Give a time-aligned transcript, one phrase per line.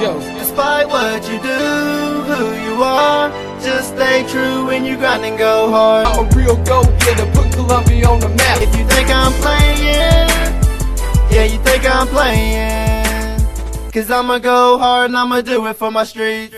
[0.00, 0.18] go.
[0.38, 1.58] Despite what you do,
[2.28, 6.06] who you are, just stay true when you grind and go hard.
[6.06, 8.62] I'm a real go-getter, put Columbia on the map.
[8.62, 10.28] If you think I'm playing,
[11.30, 13.08] yeah, you think I'm playing.
[13.92, 16.52] Cause I'ma go hard and I'ma do it for my street.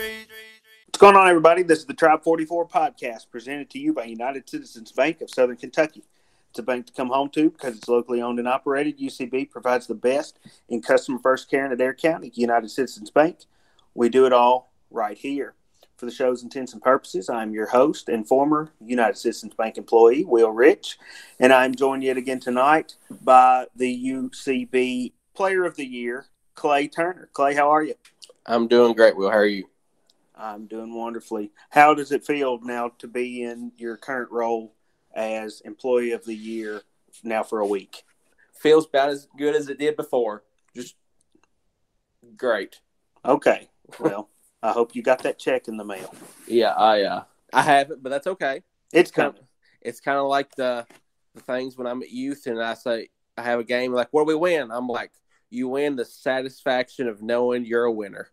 [0.85, 1.63] What's going on, everybody?
[1.63, 5.55] This is the Tribe 44 podcast presented to you by United Citizens Bank of Southern
[5.55, 6.03] Kentucky.
[6.51, 8.99] It's a bank to come home to because it's locally owned and operated.
[8.99, 12.29] UCB provides the best in customer first care in Adair County.
[12.35, 13.45] United Citizens Bank,
[13.93, 15.53] we do it all right here.
[15.95, 20.25] For the show's intents and purposes, I'm your host and former United Citizens Bank employee,
[20.25, 20.97] Will Rich,
[21.39, 27.29] and I'm joined yet again tonight by the UCB Player of the Year, Clay Turner.
[27.31, 27.93] Clay, how are you?
[28.45, 29.29] I'm doing great, Will.
[29.29, 29.69] How are you?
[30.35, 31.53] I'm doing wonderfully.
[31.69, 34.73] How does it feel now to be in your current role
[35.13, 36.81] as Employee of the Year
[37.23, 38.03] now for a week?
[38.59, 40.43] Feels about as good as it did before.
[40.75, 40.95] Just
[42.37, 42.79] great.
[43.25, 43.69] Okay.
[43.99, 44.29] Well,
[44.63, 46.13] I hope you got that check in the mail.
[46.47, 48.61] Yeah, I uh, I haven't, but that's okay.
[48.93, 49.41] It's Kind coming.
[49.41, 49.47] of,
[49.81, 50.85] it's kind of like the
[51.33, 54.25] the things when I'm at youth and I say I have a game like, where
[54.25, 54.69] we win?
[54.71, 55.11] I'm like,
[55.49, 58.27] you win the satisfaction of knowing you're a winner.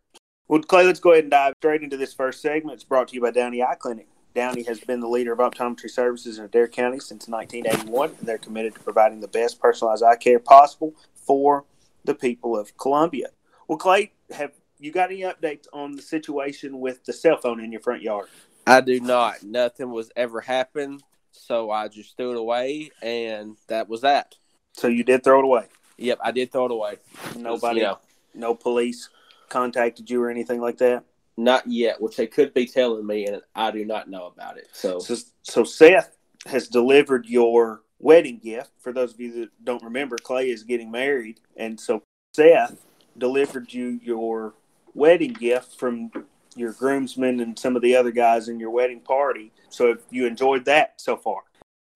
[0.48, 2.74] Well, Clay, let's go ahead and dive straight into this first segment.
[2.74, 4.08] It's brought to you by Downey Eye Clinic.
[4.34, 8.38] Downey has been the leader of optometry services in Adair County since 1981, and they're
[8.38, 11.64] committed to providing the best personalized eye care possible for
[12.04, 13.28] the people of Columbia.
[13.66, 17.72] Well, Clay, have you got any updates on the situation with the cell phone in
[17.72, 18.28] your front yard?
[18.66, 19.42] I do not.
[19.42, 24.36] Nothing was ever happened, so I just threw it away, and that was that.
[24.74, 25.66] So you did throw it away.
[25.96, 26.98] Yep, I did throw it away.
[27.36, 27.98] Nobody, You know,
[28.34, 29.08] no police
[29.48, 31.04] contacted you or anything like that.
[31.39, 34.69] Not yet, which they could be telling me, and I do not know about it.
[34.72, 38.72] So So, so Seth has delivered your wedding gift.
[38.81, 42.03] For those of you that don't remember, Clay is getting married, and so
[42.34, 42.84] Seth
[43.16, 44.55] delivered you your
[44.94, 46.11] wedding gift from
[46.56, 49.53] your groomsmen and some of the other guys in your wedding party.
[49.69, 51.42] So, have you enjoyed that so far?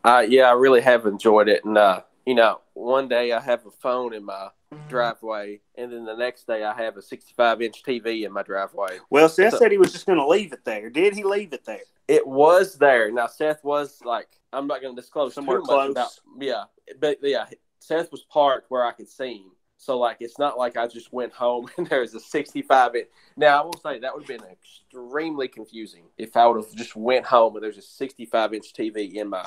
[0.04, 1.64] Uh, yeah, I really have enjoyed it.
[1.64, 4.50] And, uh, you know, one day I have a phone in my
[4.88, 8.98] driveway, and then the next day I have a 65 inch TV in my driveway.
[9.10, 10.90] Well, Seth So- said he was just going to leave it there.
[10.90, 11.80] Did he leave it there?
[12.08, 13.10] It was there.
[13.12, 15.90] Now, Seth was like, I'm not going to disclose Somewhere too much close.
[15.92, 16.10] about,
[16.40, 16.64] yeah,
[17.00, 17.46] but yeah,
[17.80, 19.52] Seth was parked where I could see him.
[19.78, 23.08] So, like, it's not like I just went home and there's a 65 inch.
[23.36, 26.94] Now, I will say that would have been extremely confusing if I would have just
[26.94, 29.44] went home and there's a 65 inch TV in my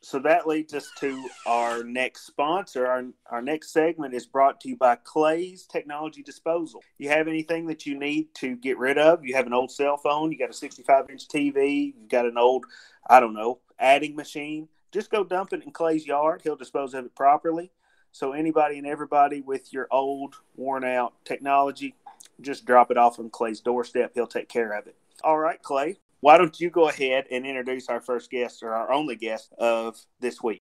[0.00, 2.86] So that leads us to our next sponsor.
[2.86, 6.82] Our, our next segment is brought to you by Clay's Technology Disposal.
[6.98, 9.24] You have anything that you need to get rid of?
[9.24, 12.38] You have an old cell phone, you got a 65 inch TV, you've got an
[12.38, 12.64] old,
[13.08, 14.68] I don't know, adding machine.
[14.92, 16.42] Just go dump it in Clay's yard.
[16.44, 17.72] He'll dispose of it properly.
[18.12, 21.94] So anybody and everybody with your old, worn out technology,
[22.40, 24.12] just drop it off on Clay's doorstep.
[24.14, 24.96] He'll take care of it.
[25.24, 25.98] All right, Clay.
[26.20, 29.96] Why don't you go ahead and introduce our first guest or our only guest of
[30.18, 30.62] this week?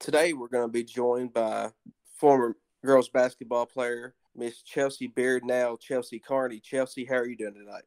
[0.00, 1.70] Today, we're going to be joined by
[2.16, 6.58] former girls basketball player, Miss Chelsea Beard, now Chelsea Carney.
[6.58, 7.84] Chelsea, how are you doing tonight?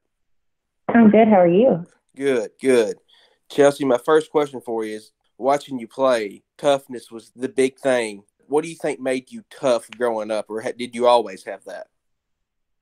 [0.88, 1.28] I'm good.
[1.28, 1.86] How are you?
[2.16, 2.98] Good, good.
[3.50, 8.24] Chelsea, my first question for you is watching you play, toughness was the big thing.
[8.48, 11.64] What do you think made you tough growing up, or ha- did you always have
[11.66, 11.88] that?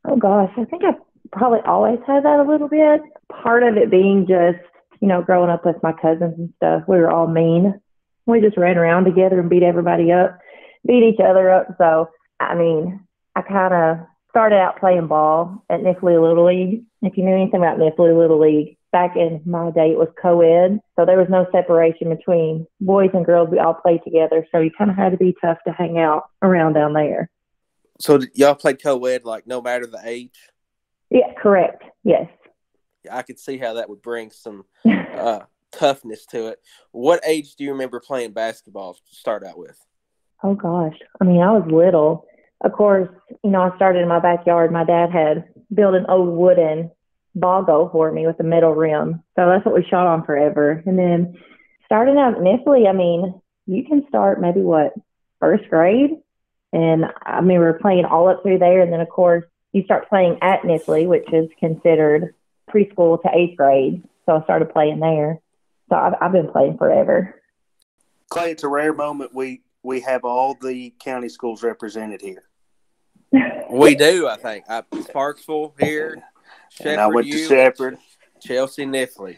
[0.06, 0.94] Oh gosh, I think I
[1.32, 3.02] probably always had that a little bit.
[3.42, 4.64] Part of it being just,
[5.00, 6.84] you know, growing up with my cousins and stuff.
[6.88, 7.80] We were all mean.
[8.26, 10.40] We just ran around together and beat everybody up,
[10.86, 11.68] beat each other up.
[11.78, 16.84] So, I mean, I kind of started out playing ball at Knifley Little League.
[17.02, 20.80] If you knew anything about Knifley Little League, back in my day, it was co-ed.
[20.96, 23.50] So there was no separation between boys and girls.
[23.50, 24.46] We all played together.
[24.52, 27.30] So you kind of had to be tough to hang out around down there.
[28.00, 30.40] So, y'all played co ed, like no matter the age?
[31.10, 31.84] Yeah, correct.
[32.04, 32.28] Yes.
[33.12, 35.40] I could see how that would bring some uh,
[35.72, 36.60] toughness to it.
[36.92, 39.80] What age do you remember playing basketball to start out with?
[40.44, 40.98] oh gosh.
[41.20, 42.26] I mean, I was little.
[42.62, 43.10] Of course,
[43.44, 44.72] you know, I started in my backyard.
[44.72, 46.92] My dad had built an old wooden
[47.36, 49.24] ball goal for me with a metal rim.
[49.36, 50.84] So that's what we shot on forever.
[50.86, 51.38] And then
[51.86, 54.94] starting out initially, I mean, you can start maybe what,
[55.40, 56.12] first grade?
[56.74, 58.82] And I mean, we were playing all up through there.
[58.82, 62.34] And then, of course, you start playing at Knifley, which is considered
[62.70, 64.04] preschool to eighth grade.
[64.26, 65.40] So I started playing there.
[65.90, 67.36] So I've, I've been playing forever.
[68.30, 72.44] Clay, it's a rare moment we we have all the county schools represented here.
[73.72, 74.66] We do, I think.
[74.68, 76.24] I, Sparksville here,
[76.84, 77.98] and I Shepherd went to U, Shepherd.
[78.42, 79.38] Chelsea Knifley.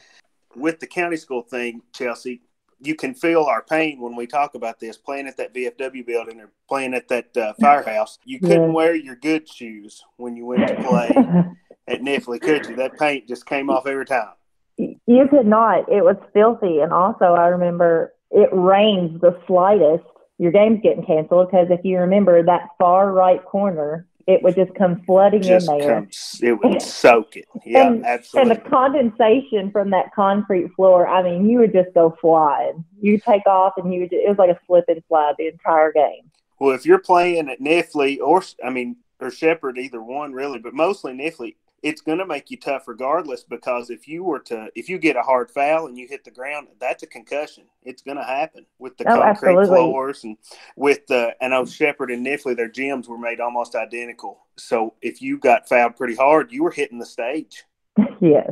[0.56, 2.42] With the county school thing, Chelsea,
[2.84, 4.98] you can feel our pain when we talk about this.
[4.98, 8.74] Playing at that VFW building or playing at that uh, firehouse, you couldn't Yeah.
[8.74, 11.10] wear your good shoes when you went to play.
[11.88, 12.76] at Knifley, could you?
[12.76, 14.34] That paint just came off every time.
[14.78, 15.92] You could not.
[15.92, 16.80] It was filthy.
[16.80, 20.04] And also, I remember it rains the slightest.
[20.40, 24.74] Your game's getting canceled because if you remember that far right corner, it would just
[24.76, 26.02] come flooding Just in there.
[26.02, 27.46] comes, it would soak it.
[27.66, 28.52] Yeah, and, absolutely.
[28.52, 32.84] And the condensation from that concrete floor, I mean, you would just go flying.
[33.00, 35.92] You take off and you would, it was like a slip and slide the entire
[35.92, 36.32] game.
[36.60, 40.74] Well, if you're playing at Knifley or I mean or Shepherd, either one really, but
[40.74, 44.88] mostly Knifley, it's going to make you tough regardless because if you were to if
[44.88, 47.64] you get a hard foul and you hit the ground, that's a concussion.
[47.84, 49.66] It's going to happen with the Oh, concrete absolutely.
[49.68, 50.38] floors and
[50.76, 54.40] with the and know Shepherd and Knifley, their gyms were made almost identical.
[54.58, 57.64] So if you got fouled pretty hard, you were hitting the stage.
[58.22, 58.52] yes.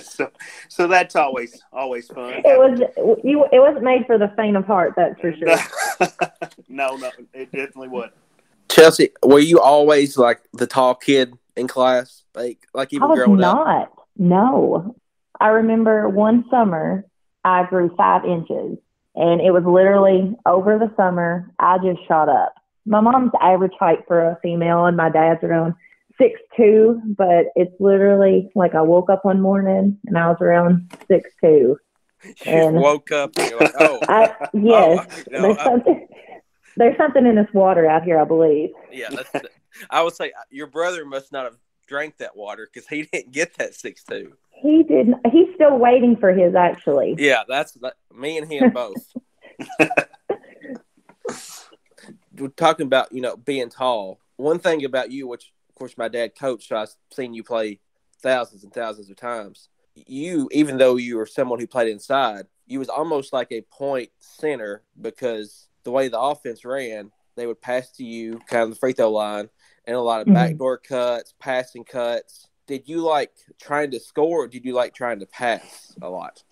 [0.00, 0.30] so
[0.68, 2.34] so that's always always fun.
[2.44, 5.56] It was, you, it wasn't made for the faint of heart, that's for sure.
[6.68, 8.14] no, no, it definitely wasn't.
[8.68, 12.24] Chelsea, were you always like the tall kid in class?
[12.34, 13.56] Like like I even was growing up?
[13.66, 13.92] not.
[14.16, 14.96] No.
[15.40, 17.04] I remember one summer
[17.44, 18.78] I grew five inches
[19.14, 22.54] and it was literally over the summer I just shot up.
[22.86, 25.74] My mom's average height for a female and my dad's around
[26.16, 30.92] six two, but it's literally like I woke up one morning and I was around
[31.06, 31.78] six two.
[32.24, 35.06] You And- woke up and you're like, oh, I yes.
[35.08, 36.08] oh, no, there's I- something
[36.76, 38.70] there's something in this water out here, I believe.
[38.92, 39.08] yeah.
[39.10, 39.46] That's,
[39.90, 41.56] I would say uh, your brother must not have
[41.88, 44.34] drank that water because he didn't get that six two.
[44.50, 47.16] He didn't he's still waiting for his actually.
[47.18, 49.12] Yeah, that's that, me and him both.
[52.36, 54.20] We're talking about you know being tall.
[54.36, 57.80] One thing about you, which of course my dad coached, so I've seen you play
[58.20, 59.68] thousands and thousands of times.
[59.94, 64.10] You, even though you were someone who played inside, you was almost like a point
[64.20, 68.76] center because the way the offense ran, they would pass to you kind of the
[68.76, 69.48] free throw line
[69.88, 70.34] and a lot of Mhm.
[70.34, 72.48] backdoor cuts, passing cuts.
[72.66, 76.44] Did you like trying to score or did you like trying to pass a lot?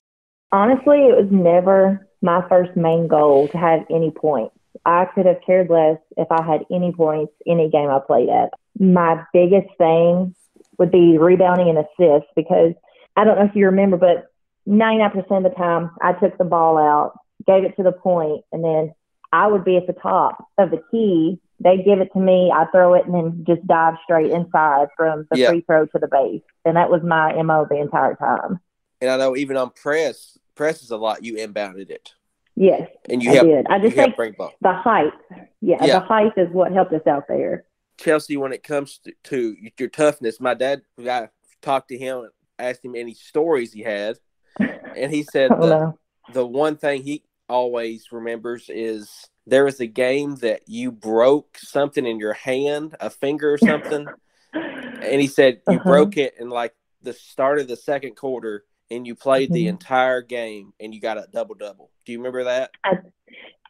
[0.50, 4.56] Honestly, it was never my first main goal to have any points.
[4.86, 8.54] I could have cared less if I had any points any game I played at.
[8.78, 10.34] My biggest thing
[10.78, 12.72] would be rebounding and assists because
[13.16, 14.28] I don't know if you remember, but
[14.66, 18.64] 99% of the time I took the ball out, gave it to the point, and
[18.64, 18.94] then
[19.32, 21.38] I would be at the top of the key.
[21.60, 25.26] They'd give it to me, I throw it, and then just dive straight inside from
[25.30, 25.48] the Yeah.
[25.50, 26.42] free throw to the base.
[26.64, 28.60] And that was my MO the entire time.
[29.00, 31.24] And I know even on press, press is a lot.
[31.24, 32.12] You inbounded it,
[32.56, 33.48] Yes, and you I helped.
[33.50, 33.66] did.
[33.68, 35.12] I just think the height.
[35.60, 35.98] Yeah, Yeah.
[36.00, 37.64] the height is what helped us out there.
[37.98, 41.28] Chelsea, when it comes to, to your toughness, my dad, I
[41.62, 44.18] talked to him and asked him any stories he had,
[44.58, 45.98] and he said Oh the, no.
[46.34, 49.10] the one thing he always remembers is
[49.46, 54.06] there was a game that you broke something in your hand, a finger or something,
[54.52, 55.88] and he said you Uh-huh.
[55.90, 59.70] broke it in like the start of the second quarter, and you played the Mhm.
[59.70, 61.90] entire game, and you got a double double.
[62.04, 62.70] Do you remember that?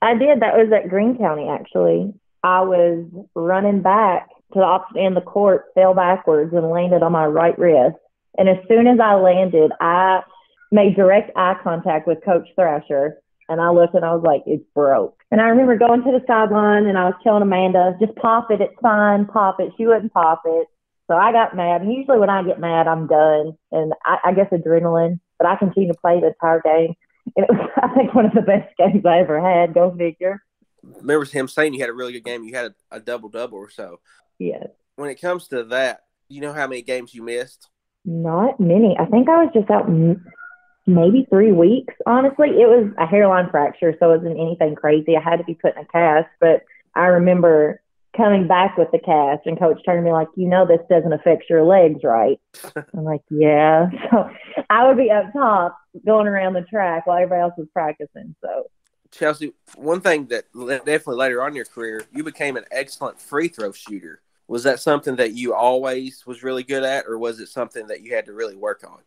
[0.03, 0.41] I did.
[0.41, 2.13] That was at Greene County, actually.
[2.43, 7.03] I was running back to the opposite end of the court, fell backwards, and landed
[7.03, 7.97] on my right wrist.
[8.39, 10.23] And as soon as I landed, I
[10.71, 13.21] made direct eye contact with Coach Thrasher.
[13.49, 15.23] And I looked and I was like, it's broke.
[15.31, 18.61] And I remember going to the sideline and I was telling Amanda, just pop it.
[18.61, 19.27] It's fine.
[19.27, 19.73] Pop it.
[19.77, 20.67] She wouldn't pop it.
[21.09, 21.83] So I got mad.
[21.83, 23.57] And usually when I get mad, I'm done.
[23.71, 26.95] And I, I guess adrenaline, but I continued to play the entire game.
[27.37, 29.75] And it was, I think, one of the best games I ever had.
[29.75, 30.43] Go figure.
[30.83, 32.45] Remember him saying you had a really good game.
[32.45, 34.01] You had a, a double double or so.
[34.39, 34.67] Yes.
[34.97, 37.69] When it comes to that, you know how many games you missed?
[38.05, 38.97] Not many.
[38.99, 40.25] I think I was just out m-
[40.87, 41.95] maybe three weeks.
[42.07, 45.17] Honestly, it was a hairline fracture, so it wasn't anything crazy.
[45.17, 46.63] I had to be put in a cast, but
[46.95, 47.81] I remember
[48.17, 51.13] coming back with the cast and coach turned to me like, you know, this doesn't
[51.13, 52.41] affect your legs, right?
[52.77, 53.91] I'm like, yeah.
[54.11, 54.31] So
[54.71, 58.35] I would be up top going around the track while everybody else was practicing.
[58.41, 58.71] So
[59.11, 63.49] Chelsea, one thing that definitely later on in your career, you became an excellent free
[63.49, 64.21] throw shooter.
[64.49, 68.03] Was that something that you always was really good at, or was it something that
[68.03, 68.99] you had to really work on?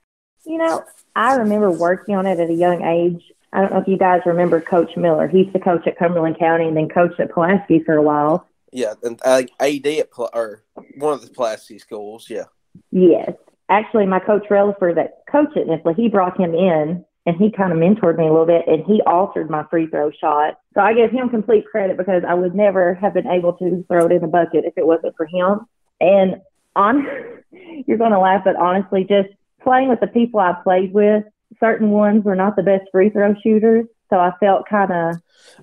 [0.46, 0.84] You know,
[1.16, 3.24] I remember working on it at a young age.
[3.52, 5.28] I don't know if you guys remember Coach Miller.
[5.28, 8.48] He used to coach at Cumberland County and then coached at Pulaski for a while.
[8.72, 10.64] Yeah, and uh, AD at Pl- or
[10.96, 12.30] one of the Pulaski schools.
[12.30, 12.44] Yeah,
[12.92, 13.32] Yes.
[13.70, 17.72] Actually, my coach Relaford that coached at Knifley, he brought him in and he kind
[17.72, 20.60] of mentored me a little bit and he altered my free throw shot.
[20.74, 24.06] So I give him complete credit because I would never have been able to throw
[24.08, 25.68] it in the bucket if it wasn't for him.
[26.00, 26.42] And
[26.76, 27.06] on,
[27.86, 29.30] you're going to laugh, but honestly, just
[29.62, 31.24] playing with the people I played with,
[31.60, 33.86] certain ones were not the best free throw shooters.
[34.10, 35.16] So I felt kind of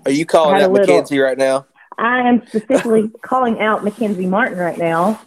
[0.05, 1.67] are you calling Had out little- Mackenzie right now?
[1.99, 5.21] I am specifically calling out Mackenzie Martin right now.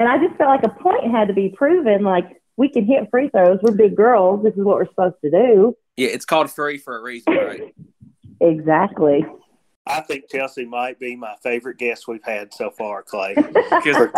[0.00, 2.02] And I just felt like a point had to be proven.
[2.02, 3.58] Like we can hit free throws.
[3.62, 4.42] We're big girls.
[4.42, 5.76] This is what we're supposed to do.
[5.96, 7.74] Yeah, it's called free for a reason, right?
[8.40, 9.24] Exactly.
[9.86, 13.34] I think Chelsea might be my favorite guest we've had so far, Clay.
[13.36, 14.08] Because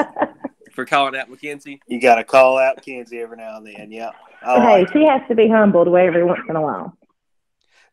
[0.77, 1.81] for calling out McKenzie.
[1.89, 3.91] You got to call out Kenzie every now and then.
[3.91, 4.11] Yeah.
[4.43, 4.93] I hey, like it.
[4.93, 6.97] she has to be humbled every once in a while.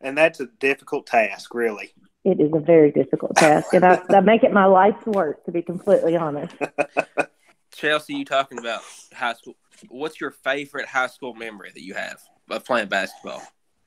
[0.00, 1.92] And that's a difficult task, really.
[2.24, 5.52] It is a very difficult task, and I, I make it my life's work, to
[5.52, 6.54] be completely honest.
[7.74, 8.80] Chelsea, you talking about
[9.12, 9.56] high school?
[9.88, 13.42] What's your favorite high school memory that you have of playing basketball?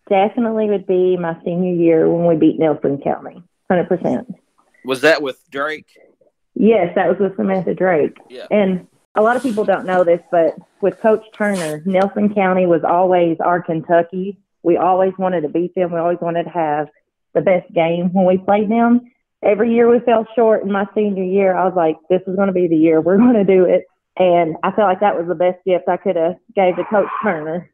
[0.08, 4.36] Definitely would be my senior year when we beat Nelson County, hundred percent.
[4.86, 5.90] Was that with Drake?
[6.60, 8.18] Yes, that was with Samantha Drake.
[8.30, 8.48] Yeah.
[8.50, 12.82] And a lot of people don't know this, but with Coach Turner, Nelson County was
[12.84, 14.40] always our Kentucky.
[14.64, 15.92] We always wanted to beat them.
[15.92, 16.88] We always wanted to have
[17.34, 19.02] the best game when we played them.
[19.44, 20.64] Every year we fell short.
[20.64, 23.02] In my senior year, I was like, this is going to be the year.
[23.02, 23.86] We're going to do it.
[24.18, 27.10] And I felt like that was the best gift I could have gave to Coach
[27.22, 27.70] Turner.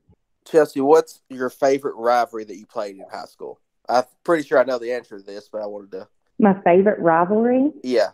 [0.45, 3.61] Chelsea, what's your favorite rivalry that you played in high school?
[3.87, 6.07] I'm pretty sure I know the answer to this, but I wanted to.
[6.37, 7.71] My favorite rivalry?
[7.81, 8.09] Yeah.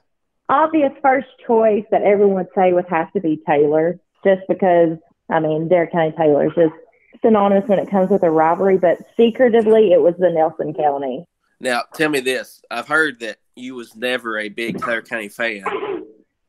[0.50, 4.98] Obvious first choice that everyone would say would have to be Taylor, just because,
[5.30, 6.74] I mean, Dare County Taylor is just
[7.22, 11.24] synonymous when it comes with a rivalry, but secretively it was the Nelson County.
[11.60, 12.62] Now, tell me this.
[12.72, 15.64] I've heard that you was never a big Taylor County fan,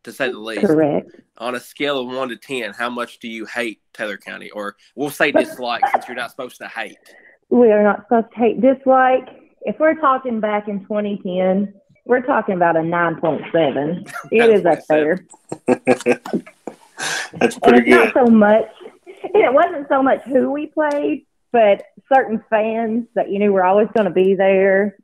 [0.04, 0.66] to say the least.
[0.66, 1.10] Correct.
[1.38, 4.76] On a scale of one to ten, how much do you hate Taylor County, or
[4.94, 6.96] we'll say dislike, since you're not supposed to hate?
[7.48, 9.28] We are not supposed to hate dislike.
[9.62, 11.74] If we're talking back in 2010,
[12.10, 14.12] we're talking about a 9.7.
[14.32, 15.24] It is up there.
[15.66, 18.26] That's And pretty it's not good.
[18.26, 18.68] so much,
[19.06, 23.86] it wasn't so much who we played, but certain fans that you knew were always
[23.94, 24.96] going to be there,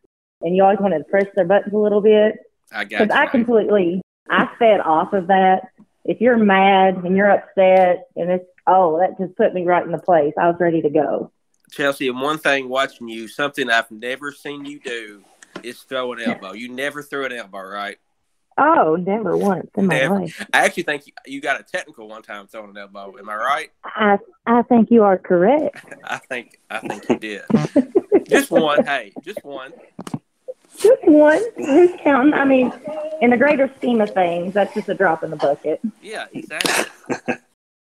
[0.43, 2.39] and you always wanted to press their buttons a little bit.
[2.73, 3.17] I got Because.
[3.17, 5.69] I completely, I fed off of that.
[6.05, 9.93] If you're mad and you're upset, and it's, oh, that just put me right in
[9.93, 10.35] the place.
[10.37, 11.31] I was ready to go.
[11.71, 15.25] Chelsea, and one thing watching you, something I've never seen you do
[15.67, 16.53] is throw an elbow.
[16.53, 17.99] You never threw an elbow, right?
[18.59, 20.21] Oh, never once in my Never.
[20.21, 20.47] life.
[20.55, 23.15] I actually think you, you got a technical one time throwing an elbow.
[23.19, 23.71] Am I right?
[23.85, 25.85] I, I think you are correct.
[26.05, 27.43] I think I think you did.
[28.27, 28.83] just one.
[28.87, 29.75] Hey, just one.
[30.79, 31.43] Just one.
[31.57, 32.33] Who's counting?
[32.35, 32.73] I mean,
[33.21, 35.81] in the greater scheme of things, that's just a drop in the bucket.
[36.01, 36.85] Yeah, exactly.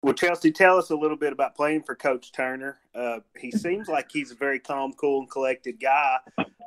[0.07, 2.79] Well, Chelsea, tell us a little bit about playing for Coach Turner.
[2.95, 6.19] Uh, he seems like he's a very calm, cool, and collected guy.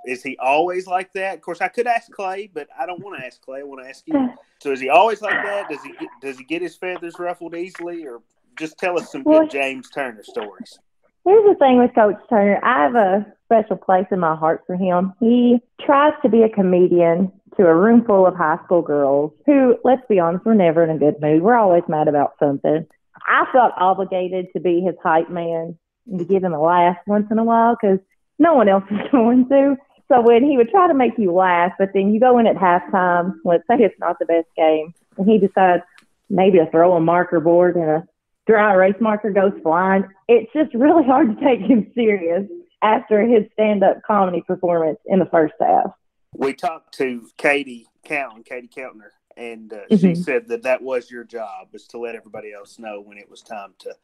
[0.06, 1.36] Is he always like that?
[1.36, 3.62] Of course, I could ask Clay, but I don't want to ask Clay.
[3.62, 4.34] I want to ask you.
[4.62, 5.70] So, is he always like that?
[5.70, 8.22] Does he get, does he get his feathers ruffled easily, or
[8.58, 10.78] just tell us some Well- good James Turner stories?
[11.24, 12.60] Here's the thing with Coach Turner.
[12.62, 15.14] I have a special place in my heart for him.
[15.22, 19.78] He tries to be a comedian to a room full of high school girls who,
[19.86, 21.42] let's be honest, we're never in a good mood.
[21.42, 22.86] We're always mad about something.
[23.30, 27.28] I felt obligated to be his hype man and to give him a laugh once
[27.30, 28.00] in a while because
[28.40, 29.78] no one else is going to.
[30.12, 32.56] So when he would try to make you laugh, but then you go in at
[32.56, 35.84] halftime, let's say it's not the best game, and he decides
[36.30, 38.08] maybe to throw a marker board and a
[38.48, 40.04] dry erase marker goes flying.
[40.28, 42.50] It's just really hard to take him serious
[42.82, 45.92] after his stand up comedy performance in the first half.
[46.34, 50.18] We talked to Katie Cowan, Katie Keltner, and uh, she Mhm.
[50.18, 53.42] said that that was your job, was to let everybody else know when it was
[53.42, 53.96] time to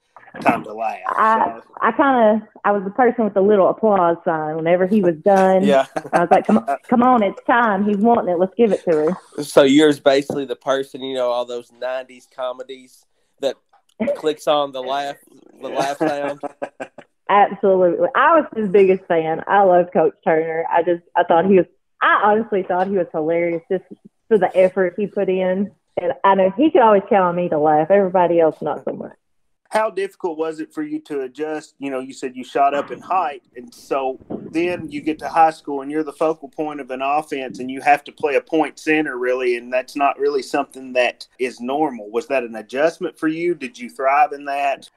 [0.42, 0.98] time to laugh.
[1.08, 4.88] I So, I kind of I was the person with the little applause sign whenever
[4.88, 5.64] he was done.
[5.66, 5.86] Yeah.
[6.14, 7.86] I was like, come on, come on, it's time.
[7.86, 8.40] He's wanting it.
[8.40, 9.44] Let's give it to her.
[9.44, 13.06] So yours basically the person, you know, all those '90s comedies
[13.42, 13.56] that
[14.16, 15.18] clicks on the laugh,
[15.62, 16.42] the laugh sound.
[17.30, 18.08] Absolutely.
[18.16, 19.44] I was his biggest fan.
[19.48, 20.64] I love Coach Turner.
[20.72, 21.66] I just I thought he was
[22.02, 23.84] I honestly thought he was hilarious just
[24.28, 25.72] for the effort he put in.
[26.02, 27.90] And I know he could always count on me to laugh.
[27.90, 29.16] Everybody else not so much.
[29.70, 31.76] How difficult was it for you to adjust?
[31.80, 34.20] You know, you said you shot up in height, and so
[34.52, 37.70] then you get to high school and you're the focal point of an offense, and
[37.70, 41.60] you have to play a point center, really, and that's not really something that is
[41.60, 42.10] normal.
[42.10, 43.56] Was that an adjustment for you?
[43.56, 44.90] Did you thrive in that?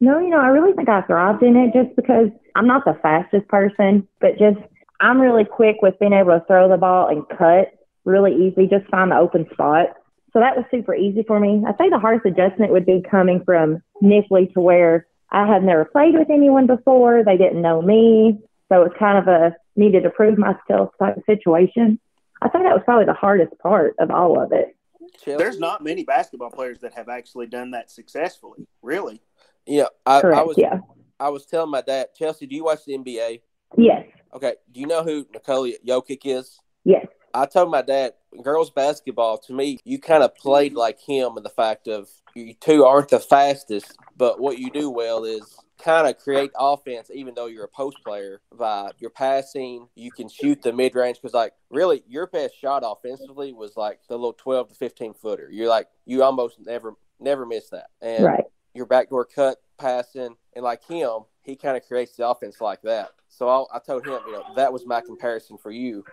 [0.00, 2.98] No, you know, I really think I thrived in it just because I'm not the
[3.00, 4.58] fastest person, but just
[5.00, 7.72] I'm really quick with being able to throw the ball and cut
[8.06, 9.88] really easy, just find the open spot.
[10.32, 11.64] So that was super easy for me.
[11.66, 15.84] I think the hardest adjustment would be coming from Knifley to where I had never
[15.84, 17.24] played with anyone before.
[17.24, 18.38] They didn't know me.
[18.68, 21.98] So it was kind of a needed to prove myself type of situation.
[22.42, 24.76] I think that was probably the hardest part of all of it.
[25.24, 29.20] There's not many basketball players that have actually done that successfully, really.
[29.66, 30.38] Yeah, I, Correct.
[30.38, 30.78] I was yeah.
[31.18, 33.40] I was telling my dad, Chelsea, do you watch the NBA?
[33.76, 34.06] Yes.
[34.34, 36.58] Okay, do you know who Nikola Jokic is?
[36.84, 37.06] Yes.
[37.42, 40.78] I told my dad, girls basketball to me, you kind of played mm-hmm.
[40.78, 44.90] like him in the fact of you two aren't the fastest, but what you do
[44.90, 48.40] well is kind of create offense, even though you're a post player.
[48.56, 52.82] By your passing, you can shoot the mid range because, like, really, your best shot
[52.84, 55.48] offensively was like the little twelve to fifteen footer.
[55.50, 58.44] You're like, you almost never never miss that, and Right.
[58.74, 63.10] your backdoor cut passing, and like him, he kind of creates the offense like that.
[63.28, 66.04] So I, I told him, you know, that was my comparison for you,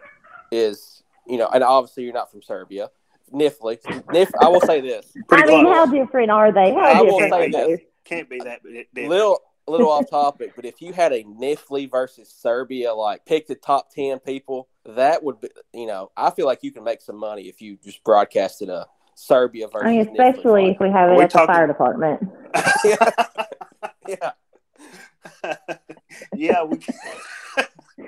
[0.52, 2.90] is you know, and obviously you're not from Serbia.
[3.34, 4.32] Knifley, Nif.
[4.40, 5.76] I will say this: I mean, close.
[5.76, 6.72] how different are they?
[6.74, 7.82] How I will different say this.
[8.04, 9.10] Can't be that different.
[9.10, 13.56] little little off topic, but if you had a Knifley versus Serbia, like pick the
[13.56, 17.18] top ten people, that would be you know, I feel like you can make some
[17.18, 21.10] money if you just broadcasted a Serbia versus I mean, Knifley especially if we have
[21.10, 22.30] Are it we at the fire department.
[24.08, 24.32] yeah.
[26.36, 26.80] yeah, we.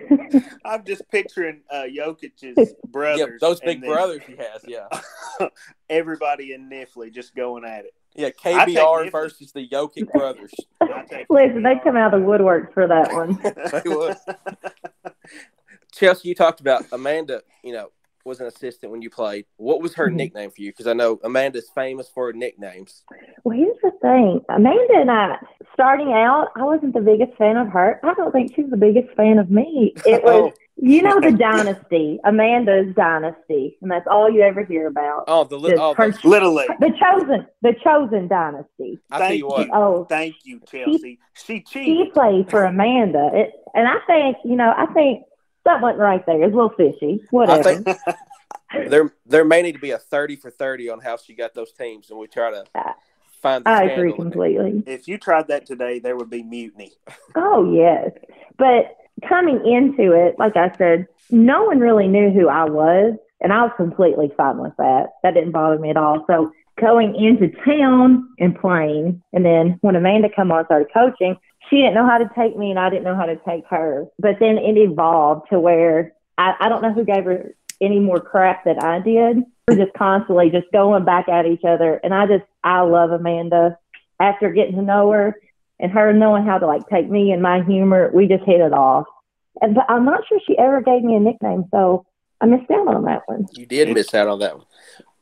[0.66, 3.20] I'm just picturing uh, Jokic's brothers.
[3.20, 4.88] Yep, those big brothers he has, yeah.
[5.90, 7.94] Everybody in Knifley just going at it.
[8.16, 10.54] Yeah, KBR versus the Jokic brothers.
[10.82, 11.84] I Listen, they KBR.
[11.84, 13.38] come out of the woodwork for that one.
[13.44, 14.16] They would.
[15.92, 17.90] Chelsea, you talked about Amanda, you know,
[18.26, 19.46] was an assistant when you played.
[19.58, 20.16] What was her Mhm.
[20.16, 20.72] nickname for you?
[20.72, 23.04] Because I know Amanda's famous for her nicknames.
[23.44, 24.42] Well, here's the thing.
[24.50, 25.38] Amanda and I,
[25.74, 28.00] starting out, I wasn't the biggest fan of her.
[28.04, 29.94] I don't think she's the biggest fan of me.
[30.06, 35.26] It was, you know, the dynasty, Amanda's dynasty, and that's all you ever hear about.
[35.28, 39.00] Oh, the li- The oh, her- the, Little the chosen, the chosen dynasty.
[39.12, 39.70] I tell Thank you what.
[39.72, 41.20] Oh, Thank you, Chelsea.
[41.34, 42.14] She she cheated.
[42.14, 45.24] played for Amanda, it, and I think, you know, I think
[45.66, 46.44] something went right there.
[46.44, 47.22] It's a little fishy.
[47.24, 47.64] I Whatever.
[47.64, 47.98] think
[48.90, 51.72] there there may need to be a thirty for thirty on how she got those
[51.74, 52.66] teams, and we try to
[53.42, 53.66] find.
[53.66, 54.84] The I agree completely.
[54.86, 56.94] If you tried that today, there would be mutiny.
[57.36, 58.12] Oh, yes.
[58.58, 58.96] But
[59.28, 63.64] coming into it, like I said, no one really knew who I was, and I
[63.64, 65.08] was completely fine with that.
[65.24, 66.24] That didn't bother me at all.
[66.28, 71.38] So going into town and playing, and then when Amanda come on and started coaching,
[71.70, 74.06] she didn't know how to take me, and I didn't know how to take her.
[74.20, 78.20] But then it evolved to where I, I don't know who gave her any more
[78.20, 79.44] crap than I did.
[79.68, 83.78] We're just constantly just going back at each other, and I just I love Amanda.
[84.18, 85.36] After getting to know her,
[85.80, 88.74] and her knowing how to like take me and my humor, we just hit it
[88.74, 89.06] off.
[89.62, 92.06] And but I'm not sure she ever gave me a nickname, so
[92.42, 93.48] I missed out on that one.
[93.54, 94.66] You did miss out on that one.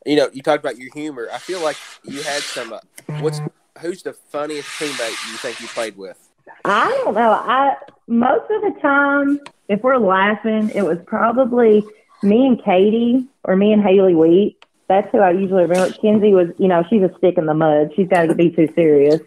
[0.06, 1.28] You know, you talked about your humor.
[1.32, 2.74] I feel like you had some.
[2.74, 2.80] Uh,
[3.22, 3.39] what's
[3.80, 6.18] who's the funniest teammate you think you played with?
[6.66, 7.32] I don't know.
[7.32, 7.76] I
[8.08, 11.84] most of the time, if we're laughing, it was probably
[12.22, 14.58] me and Katie or me and Haley Wheat.
[14.88, 15.94] That's who I usually remember.
[15.94, 17.92] Kenzie was, you know, she's a stick in the mud.
[17.96, 19.22] She's got to be too serious.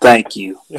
[0.00, 0.58] Thank you.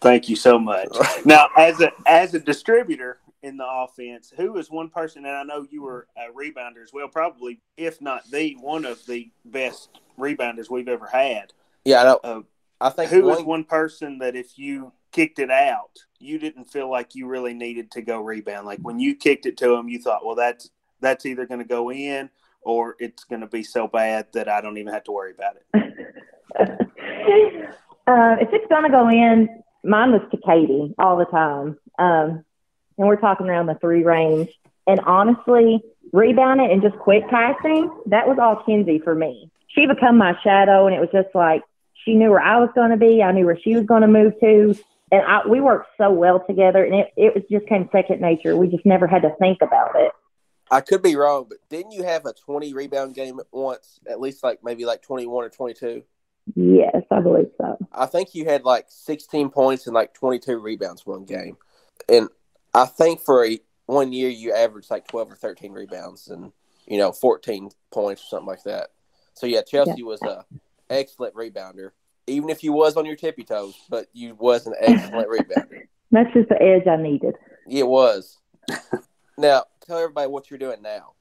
[0.00, 0.88] Thank you so much.
[1.24, 5.42] Now, as a as a distributor in the offense, who is one person, and I
[5.42, 10.00] know you were a rebounder as well, probably if not the one of the best
[10.16, 11.52] rebounders we've ever had.
[11.84, 12.20] Yeah, I know.
[12.22, 12.40] Uh,
[12.80, 16.64] I think Who is one, one person that if you kicked it out, you didn't
[16.64, 18.66] feel like you really needed to go rebound?
[18.66, 21.66] Like when you kicked it to him, you thought, well, that's that's either going to
[21.66, 22.30] go in
[22.62, 25.56] or it's going to be so bad that I don't even have to worry about
[25.56, 25.66] it.
[26.58, 29.48] uh, if it's gonna go in,
[29.84, 31.78] mine was to Katie all the time.
[31.98, 32.44] Um,
[32.98, 34.50] and we're talking around the three range.
[34.86, 39.50] And honestly, rebounding and just quick passing, that was all Kinsey for me.
[39.76, 41.62] She become my shadow, and it was just like
[42.04, 43.22] she knew where I was going to be.
[43.22, 44.74] I knew where she was going to move to,
[45.12, 46.84] and I, we worked so well together.
[46.84, 48.56] And it it was just came second nature.
[48.56, 50.12] We just never had to think about it.
[50.70, 54.00] I could be wrong, but didn't you have a twenty rebound game at once?
[54.08, 56.02] At least like maybe like twenty one or twenty two.
[56.54, 57.76] Yes, I believe so.
[57.92, 61.56] I think you had like 16 points and like 22 rebounds one game.
[62.08, 62.28] And
[62.72, 66.52] I think for a, one year you averaged like 12 or 13 rebounds and,
[66.86, 68.90] you know, 14 points or something like that.
[69.36, 70.44] So yeah, Chelsea was a
[70.90, 71.90] excellent rebounder,
[72.26, 75.82] even if you was on your tippy toes, but you was an excellent rebounder.
[76.10, 77.34] That's just the edge I needed.
[77.68, 78.38] It was.
[79.38, 81.12] now, tell everybody what you're doing now.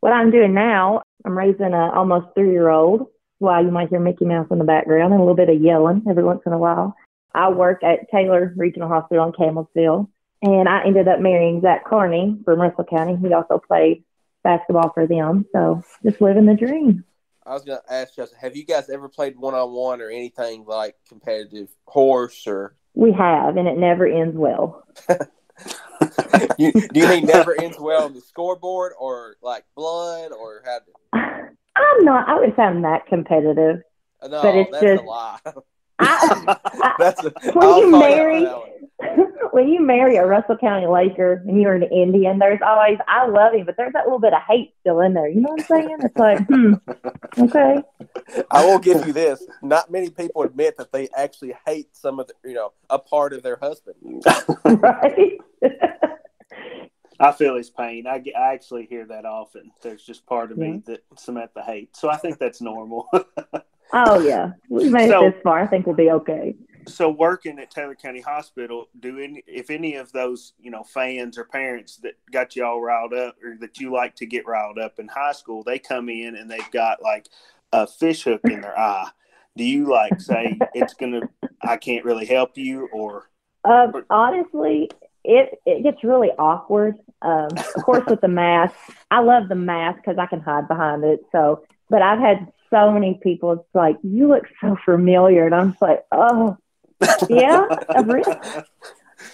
[0.00, 3.08] What I'm doing now, I'm raising a almost three year old.
[3.38, 6.04] Why you might hear Mickey Mouse in the background and a little bit of yelling
[6.08, 6.94] every once in a while.
[7.34, 10.08] I work at Taylor Regional Hospital in Campbellsville,
[10.42, 13.16] and I ended up marrying Zach Carney from Russell County.
[13.16, 14.04] He also played
[14.44, 17.04] basketball for them, so just living the dream.
[17.46, 20.08] I was going to ask Justin, have you guys ever played one on one or
[20.08, 24.86] anything like competitive horse or We have, and it never ends well.
[26.58, 30.78] you, do you mean never ends well on the scoreboard or like blood or how?
[31.76, 32.28] I'm not.
[32.28, 33.82] I would sound that competitive.
[34.22, 35.38] No, But it's that's just- a lie.
[36.00, 38.70] I, that's a, When I'll you marry- on that one.
[39.52, 43.52] when you marry a Russell County Laker and you're an Indian, there's always I love
[43.54, 45.28] him, but there's that little bit of hate still in there.
[45.28, 45.98] You know what I'm saying?
[46.00, 46.74] It's like, hmm,
[47.44, 47.82] okay,
[48.50, 52.28] I will give you this: not many people admit that they actually hate some of
[52.28, 53.96] the, you know, a part of their husband.
[54.64, 55.38] right?
[57.20, 58.06] I feel his pain.
[58.06, 59.70] I, get- I actually hear that often.
[59.82, 62.00] There's just part of me that Samantha hates.
[62.00, 63.08] So I think that's normal.
[63.94, 65.60] Oh yeah, we made So- it this far.
[65.60, 66.54] I think we'll be okay.
[66.86, 71.38] so working at Taylor County Hospital, do any if any of those you know fans
[71.38, 74.78] or parents that got you all riled up or that you like to get riled
[74.78, 77.26] up in high school, they come in and they've got like
[77.72, 79.08] a fish hook in their eye.
[79.56, 81.22] Do you like say it's gonna?
[81.62, 83.30] I can't really help you, or
[83.64, 84.90] Um, honestly,
[85.24, 86.96] it it gets really awkward.
[87.22, 88.74] Um, of course, with the mask,
[89.10, 91.20] I love the mask because I can hide behind it.
[91.32, 93.52] So, but I've had so many people.
[93.52, 96.56] It's like you look so familiar, and I'm just like, oh,
[97.28, 98.34] yeah, I really.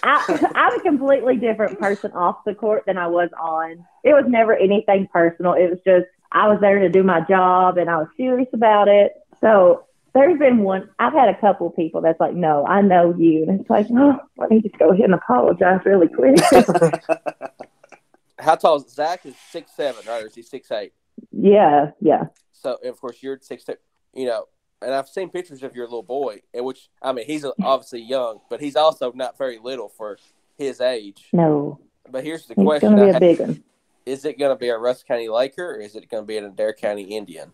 [0.03, 3.85] I, I'm a completely different person off the court than I was on.
[4.03, 5.53] It was never anything personal.
[5.53, 8.87] It was just I was there to do my job, and I was serious about
[8.87, 9.13] it.
[9.41, 10.89] So there's been one.
[10.99, 14.17] I've had a couple people that's like, "No, I know you," and it's like, "Oh,
[14.37, 16.39] let me just go ahead and apologize really quick."
[18.39, 19.25] How tall is Zach?
[19.25, 20.23] Is six seven, right?
[20.23, 20.93] Or is he six eight?
[21.31, 22.25] yeah, yeah,
[22.61, 23.65] So and of course you're six.
[24.13, 24.45] You know,
[24.81, 27.63] and I've seen pictures of your little boy, and which I mean he's mm-hmm.
[27.63, 30.17] obviously young, but he's also not very little for
[30.57, 31.29] his age.
[31.33, 33.19] no, But here's the he's question: gonna be I a have.
[33.21, 33.63] big one.
[34.05, 36.35] Is it going to be a Russ County Laker or is it going to be
[36.37, 37.51] an Adair County Indian?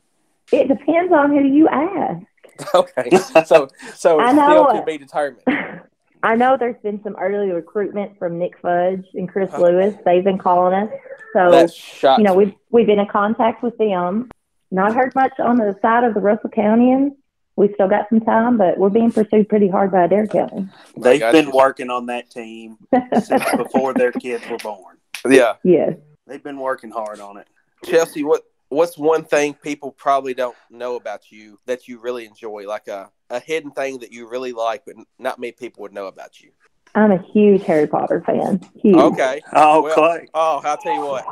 [0.53, 2.25] It depends on who you ask.
[2.73, 3.09] Okay,
[3.45, 4.73] so so I know still it.
[4.73, 5.43] can be determined.
[6.23, 9.61] I know there's been some early recruitment from Nick Fudge and Chris Huh.
[9.61, 9.93] Lewis.
[10.05, 10.89] They've been calling us,
[11.33, 14.29] so That's you know we've we've been in contact with them.
[14.71, 17.15] Not heard much on the side of the Russell Countyans.
[17.55, 20.67] We've still got some time, but we're being pursued pretty hard by Adair County.
[20.95, 21.41] they've Gotcha.
[21.41, 22.77] been working on that team
[23.23, 24.97] since before their kids were born.
[25.27, 25.93] yeah, yes.
[26.27, 27.47] They've been working hard on it.
[27.85, 32.67] Chelsea, what what's one thing people probably don't know about you that you really enjoy,
[32.67, 36.07] like a a hidden thing that you really like, but not many people would know
[36.07, 36.51] about you?
[36.93, 38.59] I'm a huge Harry Potter fan.
[38.81, 38.95] Huge.
[38.95, 39.41] Okay.
[39.53, 40.27] Oh, Well- Clay.
[40.33, 41.25] Oh, I'll tell you what.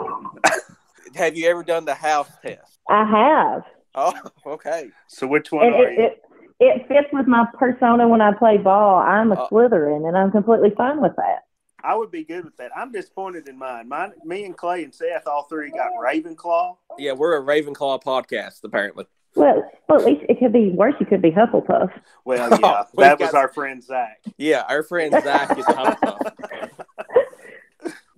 [1.16, 2.80] Have you ever done the house test?
[2.90, 3.64] I have.
[3.96, 4.14] Oh,
[4.54, 4.90] okay.
[5.08, 6.06] So which one And are it, you?
[6.06, 6.22] it,
[6.60, 8.98] it fits with my persona when I play ball.
[9.00, 11.40] I'm a Uh, Slytherin, and I'm completely fine with that.
[11.84, 12.72] I would be good with that.
[12.76, 13.88] I'm disappointed in mine.
[13.88, 16.78] Mine, me and Clay and Seth, all three got Ravenclaw.
[16.98, 19.06] Yeah, we're a Ravenclaw podcast, apparently.
[19.36, 20.96] Well, well, at least it could be worse.
[21.00, 21.92] You could be Hufflepuff.
[22.24, 24.20] Well, yeah, We that got- was our friend Zach.
[24.38, 26.70] Yeah, our friend Zach is Hufflepuff.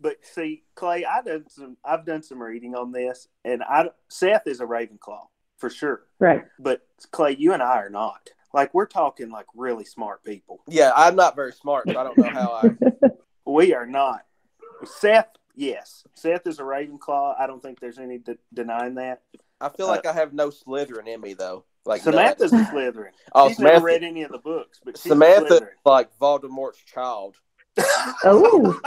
[0.08, 1.76] But see, Clay, I done some.
[1.84, 5.26] I've done some reading on this, and I Seth is a Ravenclaw
[5.58, 6.04] for sure.
[6.18, 6.46] Right.
[6.58, 8.30] But Clay, you and I are not.
[8.54, 10.62] Like we're talking like really smart people.
[10.66, 13.10] Yeah, I'm not very smart, so I don't know how I.
[13.46, 14.22] We are not.
[14.86, 17.36] Seth, yes, Seth is a Ravenclaw.
[17.38, 19.24] I don't think there's any de- denying that.
[19.60, 21.66] I feel like uh, I have no Slytherin in me though.
[21.86, 22.64] Like Samantha's none.
[22.64, 23.12] a Slytherin.
[23.34, 23.86] Oh, she's never Samantha.
[23.86, 27.36] read any of the books, but she's Samantha, a like Voldemort's child.
[28.24, 28.80] Oh.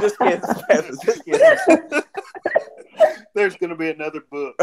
[0.00, 2.02] Just kidding, Samantha, just kidding.
[3.34, 4.58] There's going to be another book,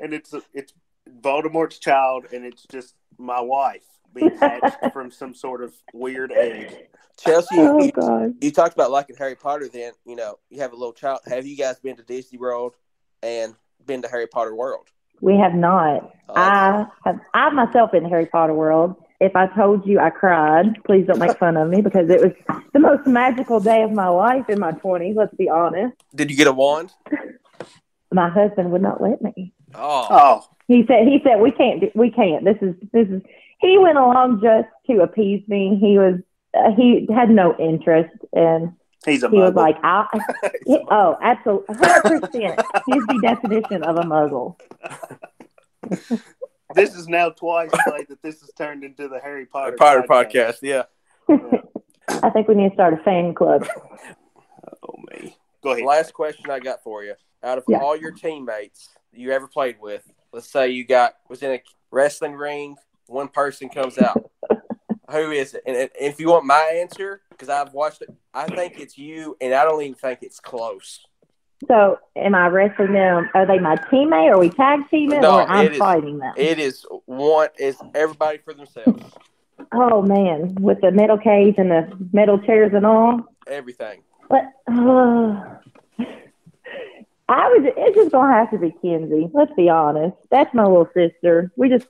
[0.00, 0.72] and it's it's
[1.20, 6.88] Voldemort's child, and it's just my wife being hatched from some sort of weird egg.
[7.18, 8.34] Chelsea, oh you, God.
[8.40, 9.68] you talked about liking Harry Potter.
[9.68, 11.20] Then you know you have a little child.
[11.26, 12.74] Have you guys been to Disney World
[13.22, 14.88] and been to Harry Potter World?
[15.20, 16.12] We have not.
[16.28, 17.20] Oh, I have.
[17.34, 18.96] I myself in the Harry Potter world.
[19.22, 22.32] If I told you I cried, please don't make fun of me because it was
[22.72, 25.14] the most magical day of my life in my twenties.
[25.16, 25.94] Let's be honest.
[26.14, 26.92] Did you get a wand?
[28.14, 29.54] My husband would not let me.
[29.74, 31.06] Oh, Oh, He said.
[31.08, 31.80] He said we can't.
[31.80, 32.44] do- We can't.
[32.44, 32.74] This is.
[32.92, 33.22] This is.
[33.58, 35.78] He went along just to appease me.
[35.80, 36.16] He was.
[36.54, 40.04] Uh, he had no interest, in he's a he was like, I,
[40.66, 44.56] he- "Oh, absolutely, hundred percent." He's the definition of a muggle.
[46.74, 50.56] this is now twice Clay, that this has turned into the Harry Potter, Potter podcast.
[50.62, 50.84] Yeah.
[52.08, 53.66] I think we need to start a fan club.
[54.84, 55.36] Oh me.
[55.62, 55.84] Go ahead.
[55.84, 57.14] Last question I got for you.
[57.42, 57.78] Out of Yeah.
[57.78, 62.34] all your teammates you ever played with, let's say you got was in a wrestling
[62.34, 64.30] ring, one person comes out.
[65.10, 65.62] Who is it?
[65.66, 69.36] And, and if you want my answer, because I've watched it, I think it's you,
[69.40, 71.04] and I don't even think it's close.
[71.68, 73.30] So, am I wrestling them?
[73.34, 74.30] Are they my teammate?
[74.30, 75.20] Or are we tag teaming?
[75.20, 76.32] No, or I'm it is- fighting them?
[76.36, 79.04] It is one is everybody for themselves,
[79.72, 83.20] oh man, with the metal cage and the metal chairs and all.
[83.46, 84.02] everything.
[84.28, 84.74] But uh,
[87.28, 87.72] I was.
[87.76, 89.28] It's just gonna have to be Kenzie.
[89.32, 90.16] Let's be honest.
[90.30, 91.52] That's my little sister.
[91.56, 91.86] We just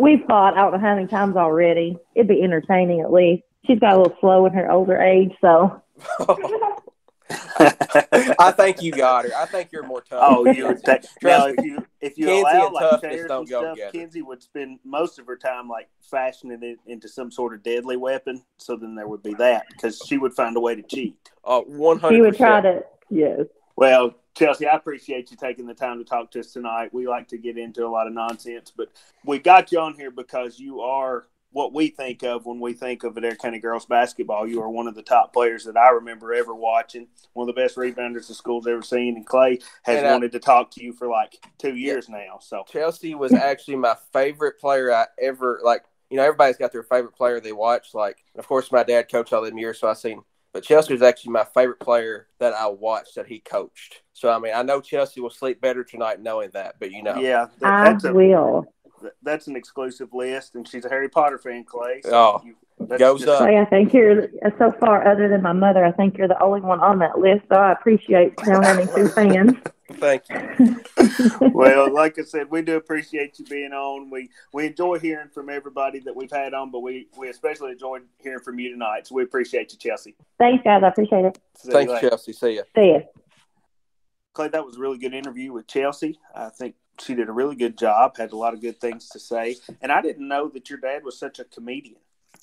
[0.00, 0.54] we've fought.
[0.54, 1.96] I don't know how many times already.
[2.14, 3.44] It'd be entertaining at least.
[3.66, 5.80] she's got a little slow in her older age, so
[8.38, 9.30] I think you got her.
[9.36, 10.20] I think you're more tough.
[10.22, 13.28] Oh, you would take now if you if you Kenzie allow and like toughness chairs
[13.28, 13.92] don't and go stuff, together.
[13.92, 17.96] Kenzie would spend most of her time like fashioning it into some sort of deadly
[17.96, 18.42] weapon.
[18.56, 21.16] So then there would be that because she would find a way to cheat.
[21.44, 22.16] Oh, one hundred.
[22.16, 22.84] she would try to.
[23.10, 23.40] Yes.
[23.76, 26.92] Well, Chelsea, I appreciate you taking the time to talk to us tonight.
[26.92, 28.88] We like to get into a lot of nonsense, but
[29.24, 33.04] we got you on here because you are what we think of when we think
[33.04, 34.46] of Adair County girls basketball.
[34.46, 37.06] You are one of the top players that I remember ever watching.
[37.32, 40.32] One of the best rebounders the school's ever seen, and Clay has And I- wanted
[40.32, 42.38] to talk to you for like two years now.
[42.40, 45.84] So Chelsea was actually my favorite player I ever like.
[46.10, 47.92] You know, everybody's got their favorite player they watch.
[47.92, 50.22] Like, of course, my dad coached all them years, so I seen.
[50.54, 54.00] But Chelsea was actually my favorite player that I watched that he coached.
[54.14, 56.76] So I mean, I know Chelsea will sleep better tonight knowing that.
[56.80, 58.66] But you know, yeah, that, I that's a will.
[59.22, 62.00] That's an exclusive list, and she's a Harry Potter fan, Clay.
[62.02, 62.54] So Oh, you,
[62.98, 63.38] goes just- up.
[63.38, 66.42] Clay, I think you're uh, so far, other than my mother, I think you're the
[66.42, 67.44] only one on that list.
[67.48, 69.52] So I appreciate now having two fans.
[69.94, 70.82] thank you.
[71.52, 74.10] well, like I said, we do appreciate you being on.
[74.10, 78.02] We we enjoy hearing from everybody that we've had on, but we we especially enjoyed
[78.18, 79.06] hearing from you tonight.
[79.06, 80.14] So we appreciate you, Chelsea.
[80.38, 80.82] Thanks, guys.
[80.84, 81.38] I appreciate it.
[81.56, 82.10] See Thanks, later.
[82.10, 82.32] Chelsea.
[82.32, 82.62] See ya.
[82.74, 83.02] See you.
[84.34, 86.18] Clay, that was a really good interview with Chelsea.
[86.34, 88.16] I think she did a really good job.
[88.16, 91.04] Had a lot of good things to say, and I didn't know that your dad
[91.04, 91.96] was such a comedian.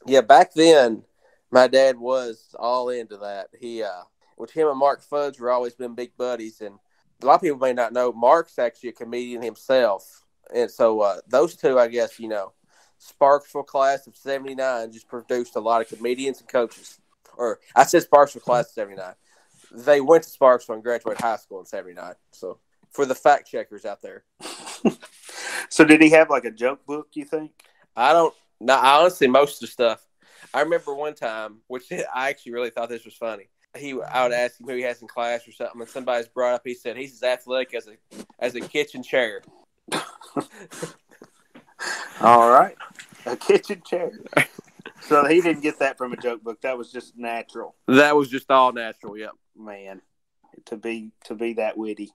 [0.06, 1.04] Yeah, back then,
[1.52, 3.48] my dad was all into that.
[3.60, 4.04] He, uh,
[4.38, 6.76] with him and Mark Fudge were always been big buddies, and
[7.22, 11.18] a lot of people may not know Mark's actually a comedian himself, and so uh,
[11.28, 12.54] those two, I guess, you know,
[13.00, 17.00] Sparksville class of '79 just produced a lot of comedians and coaches.
[17.38, 19.14] Or I said Sparksville class of '79.
[19.72, 22.14] They went to Sparksville and graduated high school in '79.
[22.32, 22.60] So
[22.96, 24.24] for the fact checkers out there,
[25.70, 27.10] So did he have like a joke book?
[27.14, 27.52] You think?
[27.96, 28.34] I don't.
[28.60, 30.02] No, I honestly, most of the stuff.
[30.54, 33.50] I remember one time, which I actually really thought this was funny.
[33.76, 36.54] He, I would ask him who he has in class or something, and somebody's brought
[36.54, 36.62] up.
[36.64, 37.98] He said he's as athletic as a
[38.40, 39.42] as a kitchen chair.
[42.22, 42.78] All right,
[43.26, 44.12] a kitchen chair.
[45.02, 46.62] so he didn't get that from a joke book.
[46.62, 47.76] That was just natural.
[47.88, 49.18] That was just all natural.
[49.18, 49.32] Yep.
[49.58, 50.02] man
[50.68, 52.14] to be to be that witty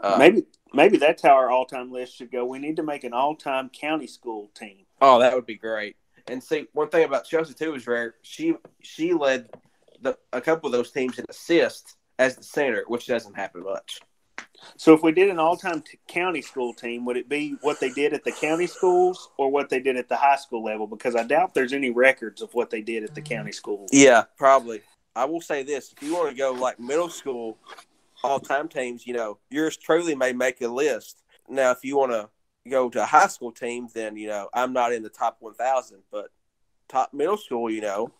[0.00, 2.46] Uh, maybe maybe that's how our all time list should go.
[2.46, 4.86] We need to make an all time county school team.
[5.02, 5.96] Oh, that would be great.
[6.26, 8.14] And see, one thing about Chelsea too is rare.
[8.22, 9.50] She she led
[10.00, 14.00] the, a couple of those teams in assists as the center, which doesn't happen much.
[14.76, 17.80] So if we did an all time t- county school team, would it be what
[17.80, 20.86] they did at the county schools or what they did at the high school level?
[20.86, 23.28] Because I doubt there's any records of what they did at the mm.
[23.28, 23.90] county schools.
[23.92, 24.82] Yeah, probably.
[25.14, 27.58] I will say this: if you want to go like middle school
[28.22, 31.22] all time teams, you know, yours truly may make a list.
[31.48, 32.28] Now, if you want to
[32.68, 35.54] go to a high school team, then you know I'm not in the top one
[35.54, 36.30] thousand, but
[36.88, 38.12] top middle school, you know,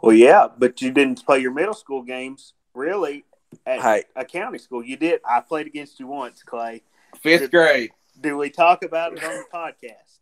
[0.00, 3.24] Well, yeah, but you didn't play your middle school games really
[3.66, 4.84] at hey, a county school.
[4.84, 5.20] You did.
[5.28, 6.82] I played against you once, Clay.
[7.20, 7.90] fifth grade.
[8.20, 10.18] Do we talk about it on the podcast?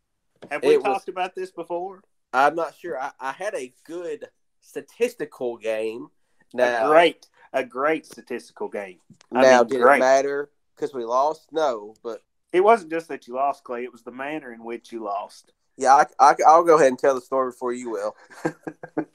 [0.50, 2.02] Have we It was- talked about this before?
[2.32, 2.98] I'm not sure.
[3.00, 4.26] I, I had a good
[4.60, 6.08] statistical game.
[6.52, 8.98] A Now, great, a great statistical game.
[9.32, 9.96] I now mean, did great.
[9.96, 11.48] it matter because we lost?
[11.52, 13.84] No, but It wasn't just that you lost, Clay.
[13.84, 15.52] It was the manner in which you lost.
[15.76, 18.16] Yeah, I, I, I'll go ahead and tell the story before you will.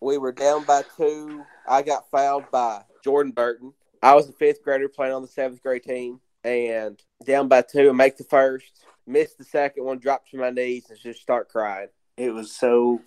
[0.00, 1.42] we were down by two.
[1.68, 3.72] I got fouled by Jordan Burton.
[4.02, 7.88] I was a fifth grader playing on the seventh grade team, and down by two,
[7.88, 11.48] and make the first, miss the second one, drop to my knees, and just start
[11.48, 11.88] crying.
[12.16, 13.00] It was so,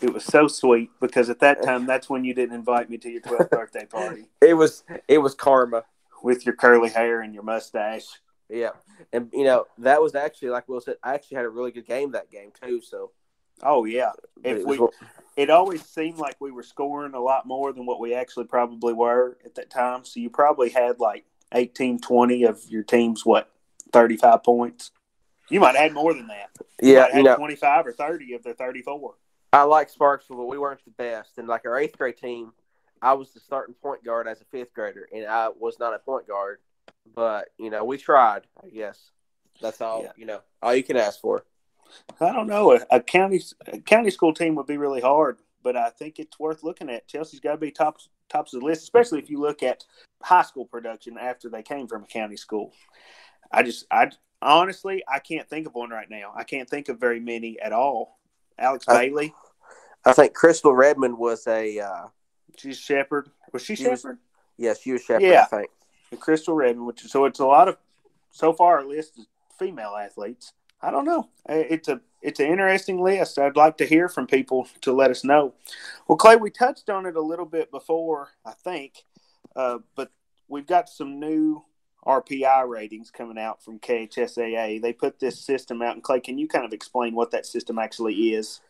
[0.00, 3.10] it was so sweet because at that time, that's when you didn't invite me to
[3.10, 4.24] your 12th birthday party.
[4.40, 5.84] It was it was karma.
[6.22, 8.06] with your curly hair and your mustache.
[8.48, 8.70] Yeah,
[9.12, 10.96] and you know that was actually like Will said.
[11.02, 12.80] I actually had a really good game that game too.
[12.80, 13.12] So
[13.62, 14.80] Oh yeah, if it we,
[15.36, 18.92] it always seemed like we were scoring a lot more than what we actually probably
[18.92, 20.04] were at that time.
[20.04, 23.50] So you probably had like 18, 20 of your team's what
[23.92, 24.90] thirty five points.
[25.48, 26.50] You might have had more than that.
[26.80, 29.14] You yeah, might you know twenty five or thirty of the thirty four.
[29.52, 31.38] I like Sparksville, but we weren't the best.
[31.38, 32.52] And like our eighth grade team,
[33.02, 35.98] I was the starting point guard as a fifth grader, and I was not a
[35.98, 36.58] point guard.
[37.14, 38.42] But you know, we tried.
[38.62, 39.10] I guess
[39.60, 40.02] that's all.
[40.02, 40.12] Yeah.
[40.16, 41.44] You know, all you can ask for.
[42.20, 42.72] I don't know.
[42.74, 46.38] A, a county a county school team would be really hard, but I think it's
[46.38, 47.06] worth looking at.
[47.08, 49.84] Chelsea's got to be tops tops of the list, especially if you look at
[50.22, 52.72] high school production after they came from a county school.
[53.52, 56.32] I just, I honestly, I can't think of one right now.
[56.36, 58.18] I can't think of very many at all.
[58.58, 59.34] Alex I- Bailey,
[60.04, 62.06] I think Crystal Redmond was a uh,
[62.56, 63.30] she's Shepherd.
[63.52, 64.18] Was she She Shepherd?
[64.56, 65.22] yeah, she was Shepherd.
[65.24, 65.42] Yeah.
[65.42, 65.70] I think.
[66.10, 67.76] And Crystal Redmond, which so it's a lot of
[68.30, 69.26] so far our list is
[69.58, 70.52] female athletes.
[70.82, 71.28] I don't know.
[71.48, 73.38] It's a it's an interesting list.
[73.38, 75.54] I'd like to hear from people to let us know.
[76.06, 79.04] Well, Clay, we touched on it a little bit before, I think,
[79.56, 80.10] uh, but
[80.48, 81.62] we've got some new
[82.06, 84.82] RPI ratings coming out from KHSAA.
[84.82, 87.78] They put this system out, and Clay, can you kind of explain what that system
[87.78, 88.60] actually is?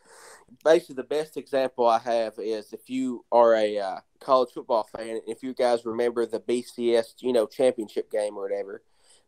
[0.63, 5.21] basically the best example I have is if you are a uh, college football fan,
[5.27, 8.83] if you guys remember the BCS, you know, championship game or whatever,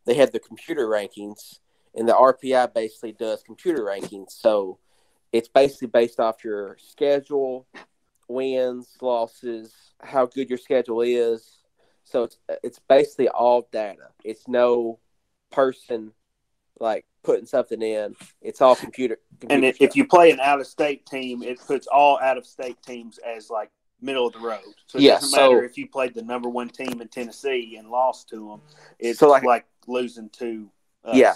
[0.06, 1.60] they had the computer rankings,
[1.96, 4.32] and the RPI basically does computer rankings.
[4.32, 4.80] So
[5.32, 7.68] it's basically based off your schedule,
[8.28, 11.60] wins, losses, how good your schedule is.
[12.04, 14.10] So it's it's basically all data.
[14.24, 15.00] It's no
[15.52, 16.12] person
[16.80, 18.16] like putting something in.
[18.42, 19.20] It's all computer.
[19.40, 22.38] computer And if, if you play an out of state team, it puts all out
[22.38, 24.60] of state teams as like middle of the road.
[24.88, 27.78] So it Yeah, doesn't matter so- if you played the number one team in Tennessee
[27.78, 28.62] and lost to them.
[29.00, 30.70] It's So, like, like- losing to
[31.06, 31.16] us.
[31.16, 31.36] Yeah.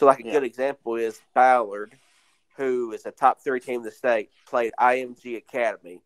[0.00, 0.32] So, like a Yeah.
[0.32, 1.98] good example is Ballard,
[2.56, 6.00] who is a top three team in the state, played IMG Academy,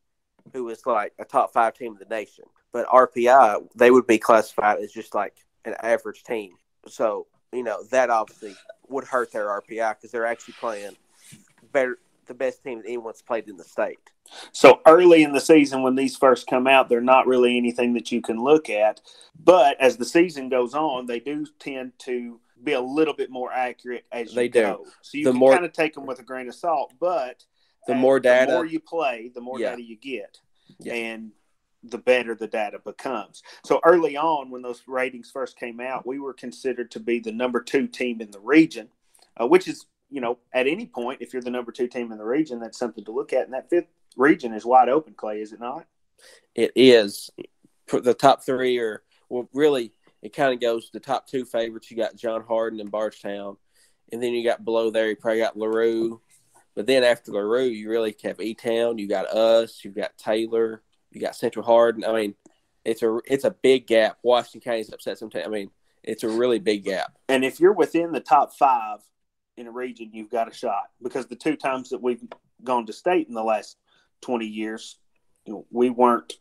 [0.53, 2.45] who is like a top five team in the nation.
[2.73, 6.57] But RPI, they would be classified as just like an average team.
[6.89, 8.57] So, you know, that obviously
[8.89, 10.97] would hurt their RPI because they're actually playing
[11.71, 14.01] better, the best team that anyone's played in the state.
[14.51, 18.11] So early in the season, when these first come out, they're not really anything that
[18.11, 19.01] you can look at.
[19.39, 23.53] But as the season goes on, they do tend to be a little bit more
[23.53, 24.61] accurate as you They do.
[24.61, 24.87] go.
[25.03, 26.93] So you The can more- kind of take them with a grain of salt.
[26.99, 27.45] But
[27.87, 29.71] The more data- the more you play, the more Yeah.
[29.71, 30.41] data you get,
[30.81, 30.95] Yeah.
[30.95, 31.33] and
[31.83, 33.43] the better the data becomes.
[33.67, 37.33] So early on, when those ratings first came out, we were considered to be the
[37.33, 38.91] number two team in the region,
[39.39, 42.19] uh, which is you know at any point if you're the number two team in
[42.19, 43.45] the region, that's something to look at.
[43.45, 45.87] And that fifth region is wide open, Clay, is it not?
[46.55, 47.31] It is
[47.89, 49.93] the top three are well, really
[50.25, 51.91] it kind of goes the top two favorites.
[51.91, 53.59] You got John Hardin and Bardstown,
[54.11, 55.11] and then you got below there.
[55.11, 56.19] You probably got Larue,
[56.75, 58.97] but then after Larue, you really have E Town.
[58.97, 59.85] You got us.
[59.85, 60.83] You've got Taylor.
[61.13, 62.05] You got Central Hardin.
[62.05, 62.35] I mean,
[62.87, 64.17] it's a it's a big gap.
[64.23, 65.47] Washington County's upset sometimes.
[65.47, 65.71] I mean,
[66.03, 67.19] it's a really big gap.
[67.29, 69.01] And if you're within the top five
[69.59, 72.23] in a region, you've got a shot because the two times that we've
[72.63, 73.77] gone to state in the last
[74.23, 74.99] 20 years,
[75.45, 76.33] you know, we weren't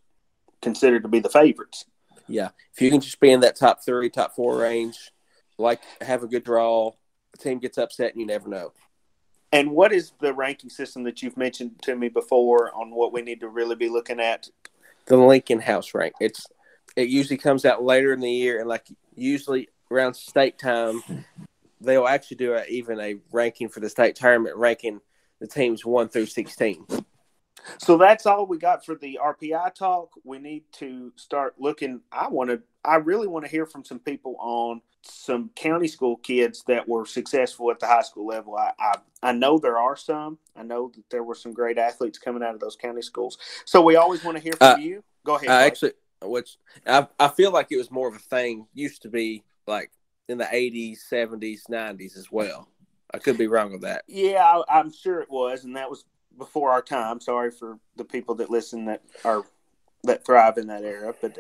[0.62, 1.84] considered to be the favorites.
[2.27, 5.12] Yeah, if you can just be in that top three, top four range,
[5.57, 6.91] like have a good draw,
[7.31, 8.71] the team gets upset and you never know.
[9.51, 13.21] And what is the ranking system that you've mentioned to me before on what we
[13.21, 14.47] need to really be looking at?
[15.05, 16.15] the Litkenhous rank.
[16.19, 16.47] It's
[16.95, 21.01] it usually comes out later in the year, and like usually around state time,
[21.81, 25.01] they'll actually do a, even a ranking for the state tournament, ranking
[25.39, 26.86] the teams one through sixteen.
[27.78, 30.12] So that's all we got for the RPI talk.
[30.23, 32.02] We need to start looking.
[32.12, 36.17] I want to, I really want to hear from some people on some county school
[36.17, 38.56] kids that were successful at the high school level.
[38.56, 40.38] I, I, I know there are some.
[40.56, 43.38] I know that there were some great athletes coming out of those county schools.
[43.65, 45.04] So we always want to hear from Uh, you.
[45.26, 45.49] Go ahead.
[45.49, 49.10] I actually, which I I feel like it was more of a thing used to
[49.10, 49.91] be like
[50.30, 52.67] in the eighties, seventies, nineties as well.
[53.13, 54.04] I could be wrong with that.
[54.08, 56.06] Yeah, I, I'm sure it was, and that was
[56.38, 57.19] before our time.
[57.19, 59.44] Sorry for the people that listen that are
[60.04, 61.13] that thrive in that era.
[61.21, 61.40] But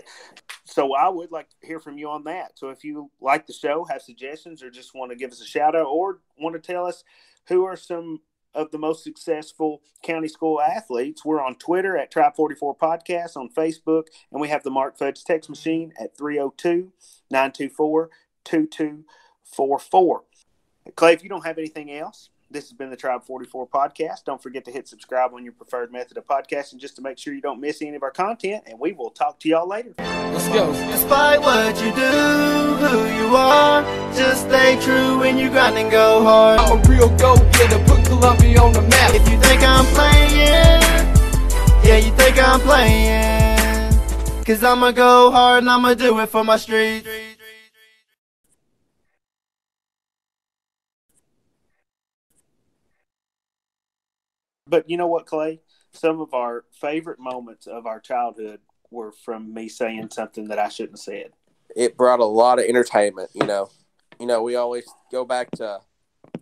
[0.63, 2.57] so I would like to hear from you on that.
[2.57, 5.45] So if you like the show, have suggestions, or just want to give us a
[5.45, 7.03] shout out, or want to tell us
[7.47, 8.21] who are some
[8.55, 13.49] of the most successful county school athletes, we're on Twitter at Tribe 44 Podcast, on
[13.49, 16.91] Facebook, and we have the Mark Fudge text machine at 302
[17.31, 18.09] 924
[18.43, 20.23] 2244.
[20.95, 24.25] Clay, if you don't have anything else, This has been the Tribe 44 podcast.
[24.25, 27.33] Don't forget to hit subscribe on your preferred method of podcasting just to make sure
[27.33, 28.65] you don't miss any of our content.
[28.67, 29.95] And we will talk to y'all later.
[29.97, 30.71] Let's go.
[30.71, 33.81] Despite what you do, who you are,
[34.13, 36.59] just stay true when you grind and go hard.
[36.59, 39.15] I'm a real go getter, put Columbia on the map.
[39.15, 40.83] If you think I'm playing,
[41.83, 44.45] yeah, you think I'm playing.
[44.45, 47.32] Cause I'ma go hard and I'ma do it for my street.
[54.73, 55.59] But you know what, Clay?
[55.91, 58.59] Some of our favorite moments of our childhood
[58.89, 61.29] were from me saying something that I shouldn't have said.
[61.75, 63.29] It brought a lot of entertainment.
[63.35, 63.69] You know,
[64.19, 65.81] you know, we always go back to,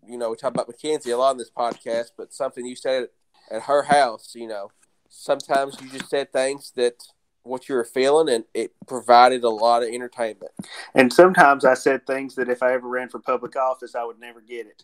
[0.08, 3.10] you know, we talk about Mackenzie a lot in this podcast, but something you said
[3.52, 4.32] at her house.
[4.34, 4.72] You know,
[5.10, 7.04] sometimes you just said things that
[7.44, 10.54] what you were feeling, and it provided a lot of entertainment.
[10.96, 14.22] And sometimes I said things that if I ever ran for public office, I would
[14.22, 14.84] never get it.